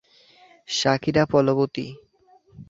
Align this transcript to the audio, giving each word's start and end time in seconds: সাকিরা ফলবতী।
সাকিরা 0.69 1.23
ফলবতী। 1.25 1.87